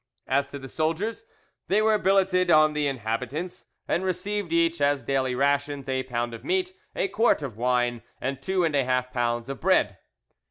[0.27, 1.25] As to his soldiers,
[1.67, 6.43] they were billeted on the inhabitants, and received each as daily rations a pound of
[6.43, 9.99] meat, a quart of wine, and two and a half pounds of bread.